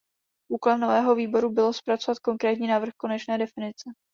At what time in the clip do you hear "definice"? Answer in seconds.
3.37-3.89